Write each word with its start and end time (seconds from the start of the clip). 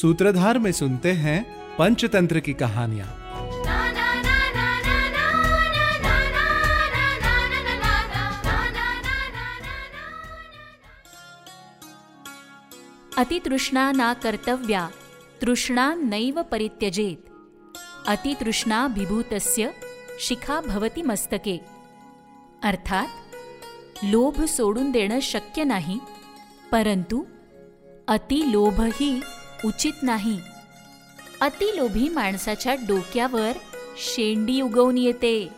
सूत्रधार 0.00 0.58
में 0.58 0.72
सुनते 0.72 1.12
हैं 1.12 1.44
पंचतंत्र 1.76 2.40
की 2.40 2.52
कहानियाँ। 2.52 3.06
अतितृष्णा 13.18 13.92
ना 13.92 14.14
कर्तव्या, 14.14 14.90
तृष्णा 15.40 15.94
नैव 15.94 16.42
परित्यजेत। 16.42 17.24
अतितृष्णा 18.08 18.86
विभूतस्य 18.86 19.74
शिखा 20.20 20.60
भवती 20.60 21.02
मस्तके। 21.02 21.60
अर्थात, 22.62 23.06
लोभ 24.04 24.44
सोडून 24.44 24.90
देणं 24.90 25.20
शक्य 25.20 25.64
नाही, 25.64 26.00
परंतु 26.72 27.26
अतिलोभही 28.08 29.22
उचित 29.66 29.92
नाही. 30.02 30.40
अतिलोभी 31.40 32.08
माणसाच्या 32.08 32.74
डोक्यावर 32.74 33.52
शेंडी 33.96 34.60
उगवून 34.60 34.98
येते. 34.98 35.48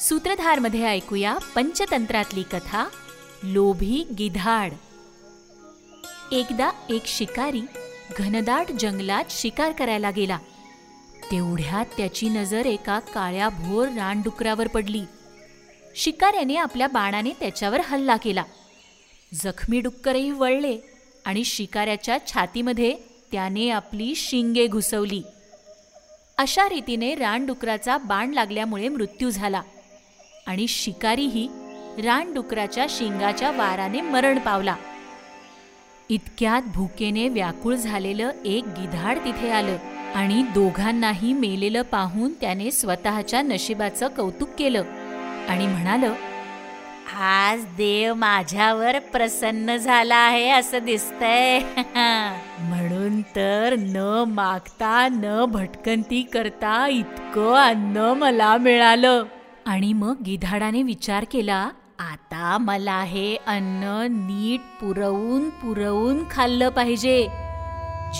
सूत्रधारमध्ये 0.00 0.86
ऐकूया 0.86 1.38
पंचतंत्रातली 1.54 2.42
कथा 2.42 2.88
लोभी 3.42 4.06
गिधाड. 4.18 4.72
एकदा 6.32 6.70
एक 6.90 7.06
शिकारी 7.06 7.60
घनदाट 8.18 8.72
जंगलात 8.72 9.24
शिकार 9.30 9.72
करायला 9.72 10.10
गेला. 10.10 10.38
तेवढ्यात 11.32 11.86
त्याची 11.96 12.28
नजर 12.28 12.66
एका 12.66 12.98
काळ्या 12.98 13.48
भोर 13.48 13.88
रानडुकरावर 13.88 14.68
पडली. 14.68 15.02
शिकाऱ्याने 15.96 16.56
आपल्या 16.56 16.86
बाणाने 16.86 17.30
त्याच्यावर 17.30 17.80
हल्ला 17.80 18.16
केला. 18.16 18.44
जखमी 19.34 19.80
डुक्करही 19.80 20.30
वळले 20.30 20.78
आणि 21.24 21.44
शिकाऱ्याच्या 21.44 22.18
छातीमध्ये 22.26 23.09
त्याने 23.32 23.70
आपली 23.70 24.14
शिंगे 24.14 24.66
घुसवली. 24.66 25.22
अशा 26.38 26.68
रीतीने 26.68 27.14
रानडुकराचा 27.14 27.98
बाण 27.98 28.30
लागल्यामुळे 28.30 28.88
मृत्यू 28.88 29.30
झाला 29.30 29.62
आणि 30.46 30.68
शिकारीही 30.68 31.48
रानडुकराच्या 32.04 32.86
शिंगाच्या 32.88 33.50
वाराने 33.50 34.00
मरण 34.00 34.38
पावला. 34.38 34.76
इतक्यात 36.08 36.62
भुकेने 36.74 37.28
व्याकुळ 37.28 37.74
झालेलं 37.74 38.30
एक 38.44 38.64
गिधाड 38.64 39.18
तिथे 39.18 39.50
आलं 39.50 39.76
आणि 40.14 40.42
दोघांनाही 40.42 41.32
मेलेलं 41.32 41.82
पाहून 41.82 42.32
त्याने 42.40 42.70
स्वतःच्या 42.70 43.42
नशिबाचं 43.42 44.08
कौतुक 44.08 44.48
केलं 44.58 44.82
आणि 45.48 45.66
म्हणालं 45.66 46.14
आज 47.20 47.64
देव 47.64 48.14
माझ्यावर 48.14 48.98
प्रसन्न 48.98 49.76
झाला 49.76 50.16
आहे 50.16 50.50
असं 50.50 50.78
दिसतंय. 50.84 51.60
तर 53.70 53.76
न 53.78 54.24
मागता 54.26 55.08
न 55.08 55.44
भटकंती 55.44 56.22
करता 56.22 56.88
इतकं 56.88 57.54
अन्न 57.54 57.96
मला 57.96 58.56
मिळालं. 58.56 59.24
आणि 59.66 59.92
मग 59.92 60.14
गिधाडाने 60.26 60.82
विचार 60.82 61.24
केला 61.32 61.70
आता 61.98 62.58
मला 62.60 63.02
हे 63.02 63.36
अन्न 63.46 64.06
नीट 64.10 64.60
पुरवून 64.60 65.50
पुरवून 65.50 66.24
खाल्लं 66.30 66.68
पाहिजे. 66.68 67.26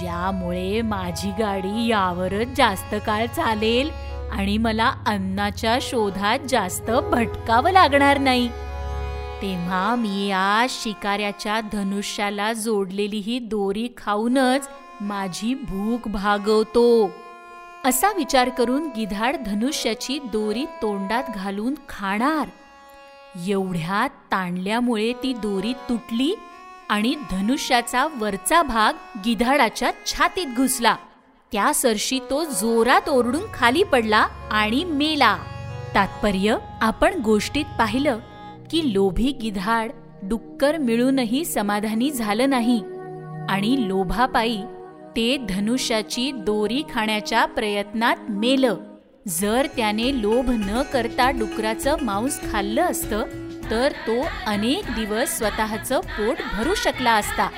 ज्यामुळे 0.01 0.83
माझी 0.83 1.31
गाडी 1.31 1.87
यावरच 1.87 2.49
जास्त 2.57 2.95
काळ 3.07 3.27
चालेल 3.27 3.91
आणि 4.33 4.59
मला 4.59 4.93
अन्नाच्या 5.07 5.79
शोधात 5.81 6.39
जास्त 6.49 6.91
भटकावं 6.91 7.71
लागणार 7.71 8.19
नाही. 8.19 8.49
तेव्हा 9.43 9.95
मी 9.95 10.27
या 10.29 10.67
शिकाऱ्याच्या 10.69 11.61
धनुष्याला 11.61 12.53
जोडलेली 12.53 13.17
ही 13.17 13.39
दोरी 13.39 13.89
खाऊनच 13.97 14.69
माझी 15.01 15.55
भूक 15.55 16.09
भागवतो. 16.09 17.11
असा 17.85 18.13
विचार 18.13 18.49
करून 18.49 18.89
गिधाड 18.97 19.37
धनुष्याची 19.47 20.19
दोरी 20.19 20.65
तोंडात 20.65 21.25
घालून 21.35 21.75
खाणार. 21.89 22.49
एवढ्या 23.49 24.07
ताणल्यामुळे 24.33 25.13
ती 25.23 25.33
दोरी 25.33 25.73
तुटली 25.73 26.35
आणि 26.89 27.15
धनुष्याचा 27.31 28.07
वरचा 28.17 28.63
भाग 28.63 28.93
गिधाडाच्या 29.25 29.91
छातीत 30.07 30.47
घुसला. 30.57 30.97
त्या 31.53 31.75
सरशी 31.75 32.19
तो 32.31 32.45
जोरात 32.45 33.09
ओरडून 33.09 33.43
खाली 33.55 33.83
पडला 33.83 34.27
आणि 34.51 34.85
मेला. 34.85 35.37
तात्पर्य 35.95 36.57
आपण 36.81 37.21
गोष्टीत 37.21 37.65
पाहिलं 37.79 38.19
की 38.71 38.95
लोभी 38.95 39.33
गिधाड 39.33 39.91
डुक्कर 40.23 40.79
मिळूनही 40.79 41.45
समाधानी 41.45 42.11
झालं 42.11 42.51
नाही 42.51 42.83
आणि 43.49 43.89
लोभापायी 43.89 44.63
ते 45.17 45.37
धनुष्याची 45.49 46.33
दोरी 46.33 46.83
खाण्याच्या 46.95 47.45
प्रयत्नात 47.45 48.17
मेलं. 48.29 48.77
जर 49.29 49.67
त्याने 49.77 50.23
लोभ 50.23 50.51
न 50.51 50.83
करता 50.83 51.31
डुकराचं 51.31 51.97
मांस 52.03 52.41
खाल्लं 52.53 52.83
असतं 52.83 53.25
तर 53.71 53.93
तो 54.07 54.25
अनेक 54.47 54.85
दिवस 54.95 55.39
स्वतःचं 55.39 56.01
पोट 56.01 56.37
भरू 56.53 56.75
शकला 56.75 57.13
असता. 57.13 57.49